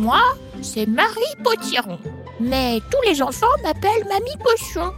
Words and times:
Moi, 0.00 0.22
c'est 0.62 0.86
Marie 0.86 1.36
Potiron. 1.44 1.98
Mais 2.40 2.80
tous 2.90 3.02
les 3.06 3.20
enfants 3.20 3.46
m'appellent 3.62 4.08
Mamie 4.08 4.42
Potion. 4.42 4.94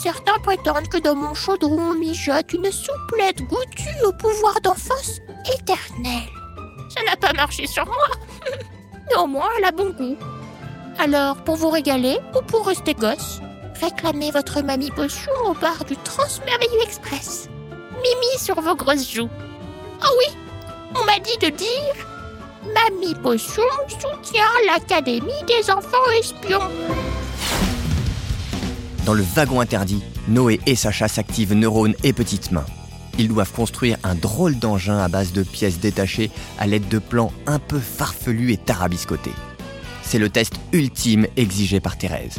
Certains 0.00 0.38
prétendent 0.38 0.88
que 0.88 0.98
dans 0.98 1.16
mon 1.16 1.34
chaudron 1.34 1.94
mijote 1.94 2.52
une 2.52 2.70
souplette 2.70 3.42
goûtue 3.48 4.04
au 4.06 4.12
pouvoir 4.12 4.60
d'enfance 4.60 5.18
éternel. 5.52 6.28
Ça 6.90 7.02
n'a 7.06 7.16
pas 7.16 7.32
marché 7.32 7.66
sur 7.66 7.86
moi. 7.86 8.06
Néanmoins, 9.10 9.48
elle 9.58 9.64
a 9.64 9.72
bon 9.72 9.90
goût. 9.90 10.16
Alors, 11.00 11.42
pour 11.42 11.56
vous 11.56 11.70
régaler 11.70 12.16
ou 12.36 12.40
pour 12.42 12.68
rester 12.68 12.94
gosse, 12.94 13.40
réclamez 13.80 14.30
votre 14.30 14.60
Mamie 14.60 14.92
Potion 14.92 15.32
au 15.46 15.54
bar 15.54 15.84
du 15.86 15.96
Transmerveilleux 15.96 16.82
Express. 16.84 17.48
Mimi 17.96 18.38
sur 18.38 18.60
vos 18.60 18.76
grosses 18.76 19.10
joues. 19.10 19.28
Ah 20.00 20.10
oui, 20.20 20.36
on 20.94 21.04
m'a 21.04 21.18
dit 21.18 21.36
de 21.38 21.48
dire 21.48 22.15
Mamie 22.74 23.14
Potion 23.22 23.62
soutient 23.88 24.42
l'Académie 24.66 25.44
des 25.46 25.70
enfants 25.70 25.96
espions. 26.18 26.58
Dans 29.04 29.14
le 29.14 29.22
wagon 29.22 29.60
interdit, 29.60 30.02
Noé 30.28 30.60
et 30.66 30.74
Sacha 30.74 31.08
s'activent 31.08 31.54
neurones 31.54 31.94
et 32.02 32.12
petites 32.12 32.50
mains. 32.50 32.66
Ils 33.18 33.28
doivent 33.28 33.52
construire 33.52 33.98
un 34.02 34.14
drôle 34.14 34.58
d'engin 34.58 34.98
à 34.98 35.08
base 35.08 35.32
de 35.32 35.42
pièces 35.42 35.78
détachées 35.78 36.30
à 36.58 36.66
l'aide 36.66 36.88
de 36.88 36.98
plans 36.98 37.32
un 37.46 37.58
peu 37.58 37.78
farfelus 37.78 38.52
et 38.52 38.56
tarabiscotés. 38.56 39.32
C'est 40.02 40.18
le 40.18 40.28
test 40.28 40.54
ultime 40.72 41.26
exigé 41.36 41.80
par 41.80 41.96
Thérèse. 41.96 42.38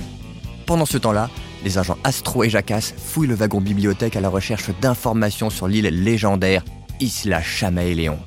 Pendant 0.66 0.86
ce 0.86 0.98
temps-là, 0.98 1.30
les 1.64 1.78
agents 1.78 1.98
Astro 2.04 2.44
et 2.44 2.50
Jacasse 2.50 2.94
fouillent 2.98 3.28
le 3.28 3.36
wagon 3.36 3.62
bibliothèque 3.62 4.16
à 4.16 4.22
la 4.22 4.30
recherche 4.30 4.70
d'informations 4.82 5.50
sur 5.50 5.68
l'île 5.68 5.88
légendaire 5.88 6.64
Isla 7.00 7.42
Chamaéléon. 7.42 8.20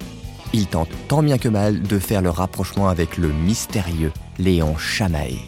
Ils 0.53 0.67
tentent 0.67 0.89
tant 1.07 1.23
bien 1.23 1.39
que 1.39 1.49
mal 1.49 1.81
de 1.83 1.99
faire 1.99 2.23
le 2.23 2.31
rapprochement 2.31 2.89
avec 2.89 3.17
le 3.19 3.29
mystérieux 3.29 4.13
Léon 4.39 4.77
Chamaé. 4.77 5.39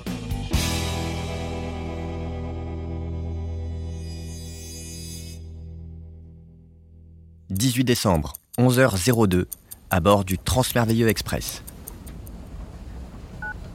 «18 7.50 7.84
décembre, 7.84 8.32
11h02, 8.58 9.46
à 9.90 10.00
bord 10.00 10.24
du 10.24 10.38
Transmerveilleux 10.38 11.08
Express. 11.08 11.62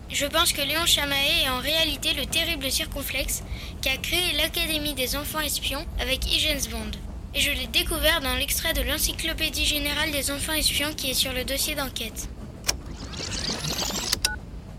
Je 0.09 0.25
pense 0.25 0.53
que 0.53 0.61
Léon 0.61 0.85
Chamaé 0.85 1.43
est 1.43 1.49
en 1.49 1.59
réalité 1.59 2.13
le 2.13 2.25
terrible 2.25 2.71
circonflexe 2.71 3.43
qui 3.81 3.89
a 3.89 3.97
créé 3.97 4.33
l'Académie 4.37 4.95
des 4.95 5.15
enfants 5.15 5.41
espions 5.41 5.85
avec 5.99 6.25
Higgins 6.25 6.71
Bond. 6.71 7.06
Et 7.35 7.39
je 7.39 7.51
l'ai 7.51 7.67
découvert 7.67 8.21
dans 8.21 8.35
l'extrait 8.35 8.73
de 8.73 8.81
l'Encyclopédie 8.81 9.65
générale 9.65 10.11
des 10.11 10.31
enfants 10.31 10.53
espions 10.53 10.93
qui 10.95 11.11
est 11.11 11.13
sur 11.13 11.33
le 11.33 11.43
dossier 11.43 11.75
d'enquête. 11.75 12.29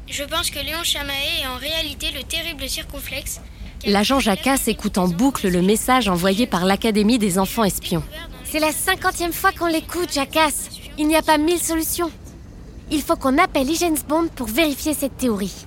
Je 0.09 0.25
pense 0.25 0.51
que 0.51 0.59
Léon 0.59 0.83
Chamaé 0.83 1.43
est 1.43 1.47
en 1.47 1.57
réalité 1.57 2.11
le 2.11 2.23
terrible 2.25 2.69
circonflexe. 2.69 3.41
L'agent 3.87 4.19
Jacasse 4.19 4.67
écoute 4.67 4.99
en 4.99 5.07
boucle 5.07 5.49
le 5.49 5.63
message 5.63 6.09
envoyé 6.09 6.47
par 6.47 6.65
l'Académie 6.65 7.19
des 7.19 7.39
enfants 7.39 7.65
espions. 7.65 8.03
C'est 8.45 8.59
la 8.59 8.73
cinquantième 8.73 9.33
fois 9.33 9.53
qu'on 9.53 9.67
l'écoute, 9.67 10.13
Jacasse. 10.13 10.71
Il 10.97 11.07
n'y 11.07 11.17
a 11.17 11.23
pas 11.23 11.39
mille 11.39 11.61
solutions. 11.61 12.11
Il 12.91 13.03
faut 13.03 13.17
qu'on 13.17 13.39
appelle 13.39 13.71
Higgins 13.71 14.03
Bond 14.09 14.29
pour 14.35 14.47
vérifier 14.47 14.95
cette 14.95 15.17
théorie. 15.19 15.67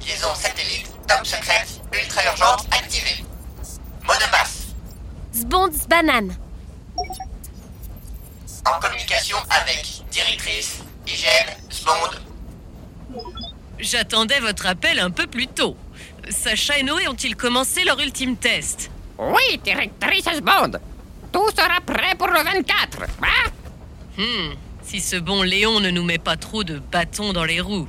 Liaison 0.00 0.34
satellite 0.34 0.85
top 1.06 1.24
secrète 1.26 1.80
ultra 1.92 2.24
urgente 2.24 2.66
activée. 2.70 3.24
Monomasse 4.02 4.66
Zbond 5.34 5.70
Banane. 5.88 6.36
en 8.64 8.80
communication 8.80 9.36
avec 9.50 10.02
directrice, 10.10 10.80
hygiène, 11.06 11.54
Sbond. 11.70 13.22
J'attendais 13.78 14.40
votre 14.40 14.66
appel 14.66 14.98
un 14.98 15.10
peu 15.10 15.26
plus 15.26 15.46
tôt. 15.46 15.76
Sacha 16.30 16.78
et 16.78 16.82
Noé 16.82 17.06
ont-ils 17.06 17.36
commencé 17.36 17.84
leur 17.84 18.00
ultime 18.00 18.36
test? 18.36 18.90
Oui, 19.18 19.60
directrice 19.62 20.40
Bond. 20.42 20.72
Tout 21.32 21.50
sera 21.50 21.80
prêt 21.84 22.14
pour 22.16 22.28
le 22.28 22.42
24. 22.42 23.02
Hein? 23.22 23.50
Hmm, 24.18 24.54
si 24.82 25.00
ce 25.00 25.16
bon 25.16 25.42
Léon 25.42 25.78
ne 25.80 25.90
nous 25.90 26.02
met 26.04 26.18
pas 26.18 26.36
trop 26.36 26.64
de 26.64 26.78
bâtons 26.78 27.32
dans 27.32 27.44
les 27.44 27.60
roues. 27.60 27.88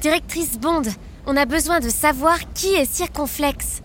Directrice 0.00 0.58
Bond, 0.58 0.82
on 1.26 1.36
a 1.36 1.44
besoin 1.44 1.80
de 1.80 1.88
savoir 1.88 2.38
qui 2.54 2.74
est 2.74 2.90
circonflexe. 2.90 3.82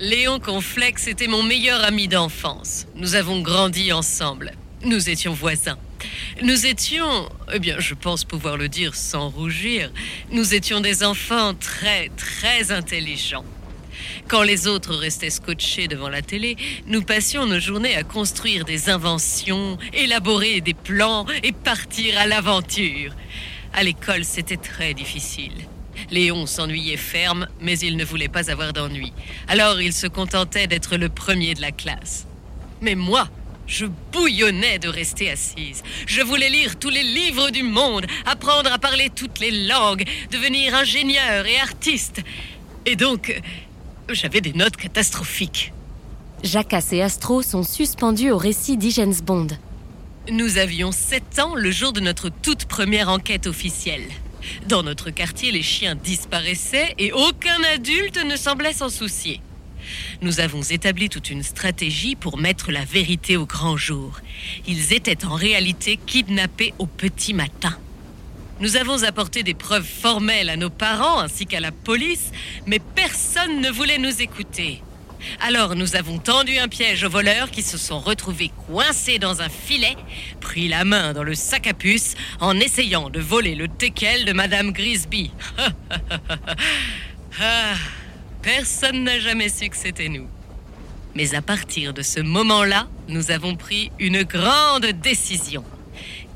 Léon 0.00 0.40
Conflex 0.40 1.06
était 1.06 1.28
mon 1.28 1.42
meilleur 1.42 1.84
ami 1.84 2.08
d'enfance. 2.08 2.86
Nous 2.96 3.14
avons 3.14 3.40
grandi 3.40 3.92
ensemble. 3.92 4.52
Nous 4.82 5.10
étions 5.10 5.32
voisins. 5.32 5.78
Nous 6.42 6.66
étions, 6.66 7.28
eh 7.52 7.58
bien, 7.58 7.78
je 7.78 7.94
pense 7.94 8.24
pouvoir 8.24 8.56
le 8.56 8.68
dire 8.68 8.94
sans 8.94 9.28
rougir, 9.28 9.92
nous 10.32 10.54
étions 10.54 10.80
des 10.80 11.04
enfants 11.04 11.52
très, 11.54 12.08
très 12.16 12.72
intelligents. 12.72 13.44
Quand 14.26 14.42
les 14.42 14.66
autres 14.66 14.94
restaient 14.94 15.28
scotchés 15.28 15.86
devant 15.86 16.08
la 16.08 16.22
télé, 16.22 16.56
nous 16.86 17.02
passions 17.02 17.44
nos 17.44 17.60
journées 17.60 17.94
à 17.96 18.02
construire 18.02 18.64
des 18.64 18.88
inventions, 18.88 19.76
élaborer 19.92 20.62
des 20.62 20.72
plans 20.72 21.26
et 21.42 21.52
partir 21.52 22.18
à 22.18 22.26
l'aventure. 22.26 23.12
À 23.72 23.82
l'école, 23.82 24.24
c'était 24.24 24.56
très 24.56 24.94
difficile. 24.94 25.52
Léon 26.10 26.46
s'ennuyait 26.46 26.96
ferme, 26.96 27.46
mais 27.60 27.78
il 27.78 27.96
ne 27.96 28.04
voulait 28.04 28.28
pas 28.28 28.50
avoir 28.50 28.72
d'ennui. 28.72 29.12
Alors 29.48 29.80
il 29.80 29.92
se 29.92 30.06
contentait 30.06 30.66
d'être 30.66 30.96
le 30.96 31.08
premier 31.08 31.54
de 31.54 31.60
la 31.60 31.72
classe. 31.72 32.26
Mais 32.80 32.94
moi, 32.94 33.28
je 33.66 33.86
bouillonnais 34.12 34.78
de 34.78 34.88
rester 34.88 35.30
assise. 35.30 35.82
Je 36.06 36.22
voulais 36.22 36.50
lire 36.50 36.78
tous 36.78 36.90
les 36.90 37.04
livres 37.04 37.50
du 37.50 37.62
monde, 37.62 38.06
apprendre 38.26 38.72
à 38.72 38.78
parler 38.78 39.10
toutes 39.14 39.38
les 39.38 39.66
langues, 39.68 40.04
devenir 40.32 40.74
ingénieur 40.74 41.46
et 41.46 41.58
artiste. 41.60 42.22
Et 42.86 42.96
donc, 42.96 43.40
j'avais 44.08 44.40
des 44.40 44.52
notes 44.52 44.76
catastrophiques. 44.76 45.72
Jacasse 46.42 46.92
et 46.92 47.02
Astro 47.02 47.42
sont 47.42 47.62
suspendus 47.62 48.30
au 48.30 48.38
récit 48.38 48.76
d'Higgins 48.76 49.22
Bond. 49.22 49.48
Nous 50.30 50.58
avions 50.58 50.92
7 50.92 51.40
ans 51.40 51.54
le 51.56 51.72
jour 51.72 51.92
de 51.92 51.98
notre 51.98 52.28
toute 52.28 52.66
première 52.66 53.08
enquête 53.08 53.48
officielle. 53.48 54.06
Dans 54.68 54.84
notre 54.84 55.10
quartier, 55.10 55.50
les 55.50 55.62
chiens 55.62 55.96
disparaissaient 55.96 56.94
et 56.98 57.10
aucun 57.10 57.60
adulte 57.74 58.24
ne 58.24 58.36
semblait 58.36 58.72
s'en 58.72 58.90
soucier. 58.90 59.40
Nous 60.22 60.38
avons 60.38 60.62
établi 60.62 61.08
toute 61.08 61.30
une 61.30 61.42
stratégie 61.42 62.14
pour 62.14 62.38
mettre 62.38 62.70
la 62.70 62.84
vérité 62.84 63.36
au 63.36 63.44
grand 63.44 63.76
jour. 63.76 64.20
Ils 64.68 64.92
étaient 64.92 65.24
en 65.24 65.34
réalité 65.34 65.98
kidnappés 66.06 66.74
au 66.78 66.86
petit 66.86 67.34
matin. 67.34 67.76
Nous 68.60 68.76
avons 68.76 69.02
apporté 69.02 69.42
des 69.42 69.54
preuves 69.54 69.82
formelles 69.82 70.50
à 70.50 70.56
nos 70.56 70.70
parents 70.70 71.18
ainsi 71.18 71.46
qu'à 71.46 71.58
la 71.58 71.72
police, 71.72 72.30
mais 72.66 72.78
personne 72.78 73.60
ne 73.60 73.70
voulait 73.70 73.98
nous 73.98 74.22
écouter. 74.22 74.80
Alors 75.40 75.74
nous 75.74 75.96
avons 75.96 76.18
tendu 76.18 76.58
un 76.58 76.68
piège 76.68 77.04
aux 77.04 77.10
voleurs 77.10 77.50
qui 77.50 77.62
se 77.62 77.78
sont 77.78 77.98
retrouvés 77.98 78.50
coincés 78.66 79.18
dans 79.18 79.42
un 79.42 79.48
filet, 79.48 79.96
pris 80.40 80.68
la 80.68 80.84
main 80.84 81.12
dans 81.12 81.22
le 81.22 81.34
sac 81.34 81.66
à 81.66 81.74
puce 81.74 82.14
en 82.40 82.58
essayant 82.58 83.10
de 83.10 83.20
voler 83.20 83.54
le 83.54 83.68
teckel 83.68 84.24
de 84.24 84.32
Madame 84.32 84.72
Grisby. 84.72 85.30
Ah, 87.42 87.74
personne 88.42 89.04
n'a 89.04 89.18
jamais 89.18 89.48
su 89.48 89.68
que 89.70 89.76
c'était 89.76 90.08
nous. 90.08 90.28
Mais 91.14 91.34
à 91.34 91.40
partir 91.40 91.94
de 91.94 92.02
ce 92.02 92.20
moment-là, 92.20 92.88
nous 93.08 93.30
avons 93.30 93.56
pris 93.56 93.90
une 93.98 94.24
grande 94.24 94.86
décision. 94.86 95.64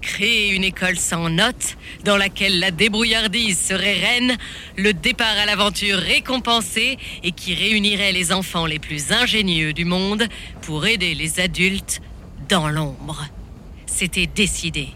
Créer 0.04 0.50
une 0.50 0.64
école 0.64 0.98
sans 0.98 1.30
notes, 1.30 1.76
dans 2.04 2.18
laquelle 2.18 2.60
la 2.60 2.70
débrouillardise 2.70 3.58
serait 3.58 3.98
reine, 3.98 4.36
le 4.76 4.92
départ 4.92 5.36
à 5.38 5.46
l'aventure 5.46 5.96
récompensé 5.96 6.98
et 7.22 7.32
qui 7.32 7.54
réunirait 7.54 8.12
les 8.12 8.30
enfants 8.30 8.66
les 8.66 8.78
plus 8.78 9.12
ingénieux 9.12 9.72
du 9.72 9.86
monde 9.86 10.28
pour 10.60 10.86
aider 10.86 11.14
les 11.14 11.40
adultes 11.40 12.02
dans 12.48 12.68
l'ombre. 12.68 13.24
C'était 13.86 14.26
décidé. 14.26 14.88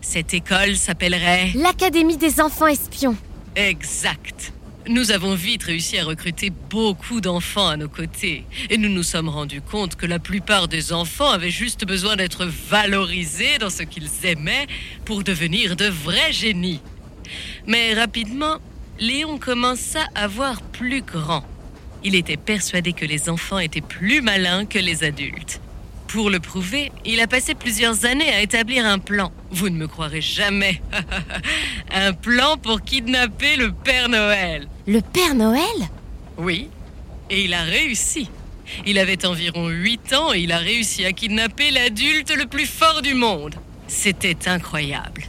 Cette 0.00 0.34
école 0.34 0.76
s'appellerait... 0.76 1.52
L'Académie 1.54 2.16
des 2.16 2.40
enfants 2.40 2.66
espions. 2.66 3.16
Exact. 3.54 4.52
Nous 4.90 5.12
avons 5.12 5.36
vite 5.36 5.62
réussi 5.62 5.98
à 5.98 6.04
recruter 6.04 6.50
beaucoup 6.68 7.20
d'enfants 7.20 7.68
à 7.68 7.76
nos 7.76 7.88
côtés. 7.88 8.44
Et 8.70 8.76
nous 8.76 8.88
nous 8.88 9.04
sommes 9.04 9.28
rendus 9.28 9.60
compte 9.60 9.94
que 9.94 10.04
la 10.04 10.18
plupart 10.18 10.66
des 10.66 10.92
enfants 10.92 11.30
avaient 11.30 11.48
juste 11.48 11.86
besoin 11.86 12.16
d'être 12.16 12.44
valorisés 12.44 13.58
dans 13.60 13.70
ce 13.70 13.84
qu'ils 13.84 14.10
aimaient 14.24 14.66
pour 15.04 15.22
devenir 15.22 15.76
de 15.76 15.84
vrais 15.86 16.32
génies. 16.32 16.80
Mais 17.68 17.94
rapidement, 17.94 18.56
Léon 18.98 19.38
commença 19.38 20.00
à 20.16 20.26
voir 20.26 20.60
plus 20.60 21.02
grand. 21.02 21.44
Il 22.02 22.16
était 22.16 22.36
persuadé 22.36 22.92
que 22.92 23.04
les 23.04 23.30
enfants 23.30 23.60
étaient 23.60 23.80
plus 23.80 24.22
malins 24.22 24.66
que 24.66 24.80
les 24.80 25.04
adultes. 25.04 25.60
Pour 26.08 26.30
le 26.30 26.40
prouver, 26.40 26.90
il 27.04 27.20
a 27.20 27.28
passé 27.28 27.54
plusieurs 27.54 28.04
années 28.06 28.28
à 28.28 28.42
établir 28.42 28.84
un 28.84 28.98
plan. 28.98 29.30
Vous 29.52 29.68
ne 29.68 29.76
me 29.76 29.86
croirez 29.86 30.20
jamais. 30.20 30.82
un 31.92 32.12
plan 32.12 32.56
pour 32.56 32.82
kidnapper 32.82 33.56
le 33.56 33.72
Père 33.72 34.08
Noël. 34.08 34.68
Le 34.86 35.00
Père 35.00 35.34
Noël? 35.34 35.64
Oui, 36.38 36.68
et 37.28 37.44
il 37.44 37.54
a 37.54 37.62
réussi. 37.62 38.28
Il 38.86 38.98
avait 38.98 39.26
environ 39.26 39.68
8 39.68 40.12
ans 40.14 40.32
et 40.32 40.40
il 40.40 40.52
a 40.52 40.58
réussi 40.58 41.04
à 41.04 41.12
kidnapper 41.12 41.70
l'adulte 41.70 42.32
le 42.36 42.46
plus 42.46 42.66
fort 42.66 43.02
du 43.02 43.14
monde. 43.14 43.56
C'était 43.88 44.48
incroyable. 44.48 45.24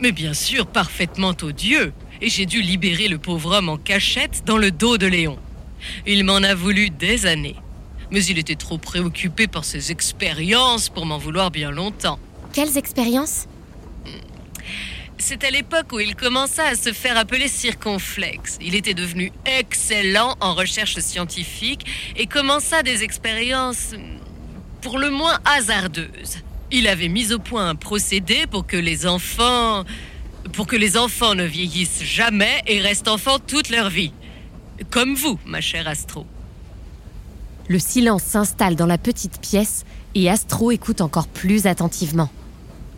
Mais 0.00 0.12
bien 0.12 0.32
sûr, 0.32 0.66
parfaitement 0.66 1.34
odieux. 1.42 1.92
Et 2.20 2.30
j'ai 2.30 2.46
dû 2.46 2.62
libérer 2.62 3.08
le 3.08 3.18
pauvre 3.18 3.58
homme 3.58 3.68
en 3.68 3.76
cachette 3.76 4.42
dans 4.46 4.56
le 4.56 4.70
dos 4.70 4.98
de 4.98 5.06
Léon. 5.06 5.38
Il 6.06 6.24
m'en 6.24 6.36
a 6.36 6.54
voulu 6.54 6.90
des 6.90 7.26
années 7.26 7.56
mais 8.10 8.24
il 8.24 8.38
était 8.38 8.56
trop 8.56 8.78
préoccupé 8.78 9.46
par 9.46 9.64
ses 9.64 9.90
expériences 9.92 10.88
pour 10.88 11.06
m'en 11.06 11.18
vouloir 11.18 11.50
bien 11.50 11.70
longtemps. 11.70 12.18
Quelles 12.52 12.78
expériences? 12.78 13.46
C'est 15.20 15.42
à 15.44 15.50
l'époque 15.50 15.92
où 15.92 15.98
il 15.98 16.14
commença 16.14 16.64
à 16.64 16.74
se 16.76 16.92
faire 16.92 17.18
appeler 17.18 17.48
circonflexe. 17.48 18.56
Il 18.60 18.74
était 18.74 18.94
devenu 18.94 19.32
excellent 19.44 20.36
en 20.40 20.54
recherche 20.54 20.98
scientifique 21.00 21.84
et 22.16 22.26
commença 22.26 22.82
des 22.82 23.02
expériences 23.02 23.94
pour 24.80 24.98
le 24.98 25.10
moins 25.10 25.38
hasardeuses. 25.44 26.38
Il 26.70 26.86
avait 26.86 27.08
mis 27.08 27.32
au 27.32 27.38
point 27.38 27.68
un 27.68 27.74
procédé 27.74 28.46
pour 28.48 28.66
que 28.66 28.76
les 28.76 29.06
enfants 29.06 29.84
pour 30.52 30.66
que 30.66 30.76
les 30.76 30.96
enfants 30.96 31.34
ne 31.34 31.44
vieillissent 31.44 32.02
jamais 32.02 32.62
et 32.66 32.80
restent 32.80 33.08
enfants 33.08 33.38
toute 33.38 33.68
leur 33.68 33.90
vie. 33.90 34.12
Comme 34.90 35.14
vous, 35.14 35.38
ma 35.44 35.60
chère 35.60 35.88
Astro. 35.88 36.26
Le 37.68 37.78
silence 37.78 38.22
s'installe 38.22 38.76
dans 38.76 38.86
la 38.86 38.98
petite 38.98 39.40
pièce 39.40 39.84
et 40.14 40.30
Astro 40.30 40.70
écoute 40.70 41.00
encore 41.00 41.28
plus 41.28 41.66
attentivement. 41.66 42.30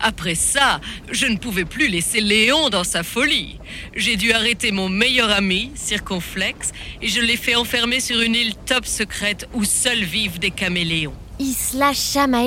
Après 0.01 0.35
ça, 0.35 0.81
je 1.11 1.27
ne 1.27 1.37
pouvais 1.37 1.65
plus 1.65 1.87
laisser 1.87 2.21
Léon 2.21 2.69
dans 2.69 2.83
sa 2.83 3.03
folie. 3.03 3.59
J'ai 3.95 4.15
dû 4.15 4.31
arrêter 4.31 4.71
mon 4.71 4.89
meilleur 4.89 5.29
ami, 5.29 5.71
Circonflexe, 5.75 6.71
et 7.01 7.07
je 7.07 7.21
l'ai 7.21 7.37
fait 7.37 7.55
enfermer 7.55 7.99
sur 7.99 8.19
une 8.21 8.35
île 8.35 8.55
top 8.65 8.85
secrète 8.85 9.47
où 9.53 9.63
seuls 9.63 10.03
vivent 10.03 10.39
des 10.39 10.51
caméléons. 10.51 11.13
Isla 11.39 11.91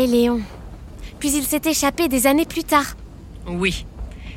Léon. 0.06 0.42
Puis 1.20 1.32
il 1.32 1.44
s'est 1.44 1.62
échappé 1.64 2.08
des 2.08 2.26
années 2.26 2.44
plus 2.44 2.64
tard. 2.64 2.96
Oui. 3.46 3.86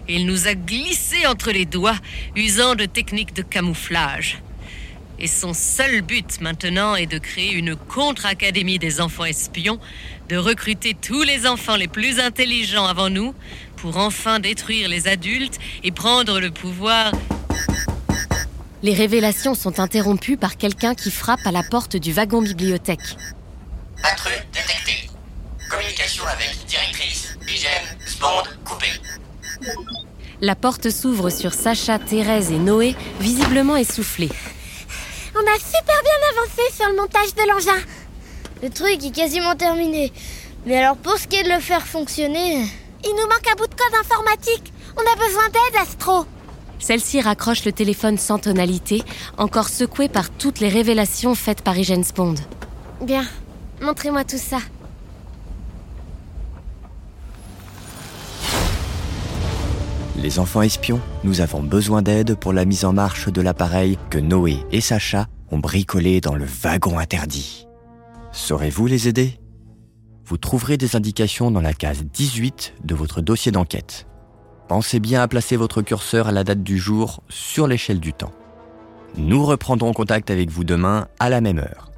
Il 0.07 0.25
nous 0.25 0.47
a 0.47 0.53
glissé 0.53 1.25
entre 1.27 1.51
les 1.51 1.65
doigts, 1.65 1.97
usant 2.35 2.75
de 2.75 2.85
techniques 2.85 3.33
de 3.33 3.41
camouflage. 3.41 4.41
Et 5.19 5.27
son 5.27 5.53
seul 5.53 6.01
but 6.01 6.41
maintenant 6.41 6.95
est 6.95 7.07
de 7.07 7.17
créer 7.17 7.53
une 7.53 7.75
contre-académie 7.75 8.77
des 8.77 9.01
enfants 9.01 9.25
espions, 9.25 9.79
de 10.29 10.37
recruter 10.37 10.93
tous 10.93 11.23
les 11.23 11.47
enfants 11.47 11.75
les 11.75 11.87
plus 11.87 12.19
intelligents 12.19 12.85
avant 12.85 13.09
nous 13.09 13.33
pour 13.77 13.97
enfin 13.97 14.39
détruire 14.39 14.89
les 14.89 15.07
adultes 15.07 15.57
et 15.83 15.91
prendre 15.91 16.39
le 16.39 16.51
pouvoir. 16.51 17.11
Les 18.83 18.93
révélations 18.93 19.55
sont 19.55 19.79
interrompues 19.79 20.37
par 20.37 20.55
quelqu'un 20.55 20.93
qui 20.93 21.09
frappe 21.09 21.45
à 21.45 21.51
la 21.51 21.63
porte 21.63 21.97
du 21.97 22.11
wagon 22.13 22.43
bibliothèque. 22.43 23.17
Intrus 24.03 24.33
détecté. 24.53 25.09
Communication 25.67 26.25
avec 26.27 26.55
directrice, 26.67 27.37
hygiène, 27.47 27.97
Spond 28.05 28.43
coupé. 28.63 28.87
La 30.41 30.55
porte 30.55 30.91
s'ouvre 30.91 31.31
sur 31.31 31.53
Sacha, 31.53 31.97
Thérèse 31.97 32.51
et 32.51 32.59
Noé, 32.59 32.95
visiblement 33.19 33.75
essoufflés. 33.75 34.29
On 35.39 35.45
a 35.45 35.59
super 35.59 36.01
bien 36.03 36.19
avancé 36.31 36.61
sur 36.75 36.89
le 36.89 36.95
montage 36.95 37.35
de 37.35 37.47
l'engin. 37.47 37.85
Le 38.63 38.69
truc 38.69 39.05
est 39.05 39.15
quasiment 39.15 39.55
terminé. 39.55 40.11
Mais 40.65 40.77
alors 40.77 40.97
pour 40.97 41.17
ce 41.17 41.27
qui 41.27 41.35
est 41.35 41.43
de 41.43 41.49
le 41.49 41.59
faire 41.59 41.85
fonctionner... 41.85 42.65
Il 43.03 43.11
nous 43.11 43.27
manque 43.27 43.47
un 43.49 43.55
bout 43.55 43.67
de 43.67 43.75
code 43.75 43.99
informatique. 44.01 44.73
On 44.95 45.01
a 45.01 45.15
besoin 45.15 45.45
d'aide, 45.49 45.81
Astro. 45.81 46.25
Celle-ci 46.79 47.21
raccroche 47.21 47.63
le 47.63 47.71
téléphone 47.71 48.17
sans 48.17 48.39
tonalité, 48.39 49.03
encore 49.37 49.69
secouée 49.69 50.09
par 50.09 50.31
toutes 50.31 50.59
les 50.59 50.67
révélations 50.67 51.35
faites 51.35 51.61
par 51.61 51.77
Hygiène 51.77 52.03
Spond. 52.03 52.35
Bien, 53.01 53.23
montrez-moi 53.79 54.23
tout 54.23 54.39
ça. 54.39 54.57
Les 60.17 60.39
enfants 60.39 60.63
espions, 60.63 60.99
nous 61.23 61.41
avons 61.41 61.61
besoin 61.61 62.01
d'aide 62.01 62.35
pour 62.35 62.51
la 62.51 62.65
mise 62.65 62.85
en 62.85 62.93
marche 62.93 63.29
de 63.29 63.39
l'appareil 63.39 63.99
que 64.09 64.17
Noé 64.17 64.57
et 64.71 64.81
Sacha 64.81 65.27
ont 65.51 65.59
bricolé 65.59 66.21
dans 66.21 66.33
le 66.33 66.45
wagon 66.45 66.97
interdit. 66.97 67.67
Saurez-vous 68.31 68.87
les 68.87 69.07
aider? 69.07 69.39
Vous 70.25 70.37
trouverez 70.37 70.77
des 70.77 70.95
indications 70.95 71.51
dans 71.51 71.61
la 71.61 71.73
case 71.73 72.03
18 72.03 72.73
de 72.83 72.95
votre 72.95 73.21
dossier 73.21 73.51
d'enquête. 73.51 74.07
Pensez 74.67 74.99
bien 74.99 75.21
à 75.21 75.27
placer 75.27 75.55
votre 75.55 75.83
curseur 75.83 76.27
à 76.27 76.31
la 76.31 76.43
date 76.43 76.63
du 76.63 76.79
jour 76.79 77.21
sur 77.29 77.67
l'échelle 77.67 77.99
du 77.99 78.11
temps. 78.11 78.33
Nous 79.17 79.45
reprendrons 79.45 79.93
contact 79.93 80.31
avec 80.31 80.49
vous 80.49 80.63
demain 80.63 81.07
à 81.19 81.29
la 81.29 81.41
même 81.41 81.59
heure. 81.59 81.91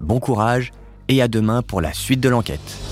Bon 0.00 0.20
courage 0.20 0.70
et 1.08 1.20
à 1.20 1.26
demain 1.26 1.62
pour 1.62 1.80
la 1.80 1.92
suite 1.92 2.20
de 2.20 2.28
l'enquête. 2.28 2.85